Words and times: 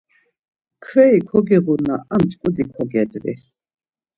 Mkveri 0.77 1.19
kogiğunna 1.29 1.95
a 2.13 2.15
mç̌ǩudi 2.21 2.63
kogedvi. 2.73 3.33